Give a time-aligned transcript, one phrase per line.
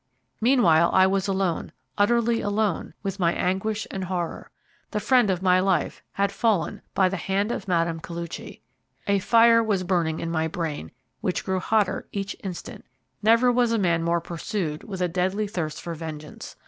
[0.41, 4.49] Meanwhile I was alone, utterly alone, with my anguish and horror.
[4.89, 7.99] The friend of my life had fallen by the hand of Mme.
[7.99, 8.61] Koluchy.
[9.05, 12.83] A fire was burning in my brain, which grew hotter each instant.
[13.21, 16.55] Never was man more pursued with a deadly thirst for vengeance.